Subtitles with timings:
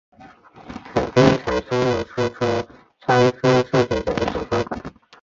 [0.95, 2.67] 可编程输入输出
[3.01, 4.77] 传输数据的一种方法。